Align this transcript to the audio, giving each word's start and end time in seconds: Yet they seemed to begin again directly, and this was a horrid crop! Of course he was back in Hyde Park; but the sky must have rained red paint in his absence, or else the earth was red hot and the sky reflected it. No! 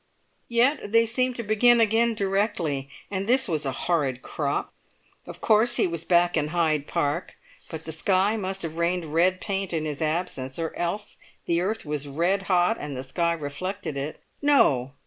Yet 0.49 0.91
they 0.93 1.05
seemed 1.05 1.35
to 1.35 1.43
begin 1.43 1.79
again 1.79 2.15
directly, 2.15 2.89
and 3.11 3.27
this 3.27 3.47
was 3.47 3.67
a 3.67 3.71
horrid 3.85 4.23
crop! 4.23 4.73
Of 5.27 5.41
course 5.41 5.75
he 5.75 5.85
was 5.85 6.05
back 6.05 6.35
in 6.35 6.47
Hyde 6.47 6.87
Park; 6.87 7.35
but 7.69 7.85
the 7.85 7.91
sky 7.91 8.35
must 8.35 8.63
have 8.63 8.77
rained 8.77 9.05
red 9.13 9.39
paint 9.39 9.73
in 9.73 9.85
his 9.85 10.01
absence, 10.01 10.57
or 10.57 10.75
else 10.75 11.17
the 11.45 11.61
earth 11.61 11.85
was 11.85 12.07
red 12.07 12.41
hot 12.49 12.77
and 12.79 12.97
the 12.97 13.03
sky 13.03 13.33
reflected 13.33 13.95
it. 13.95 14.19
No! 14.41 14.93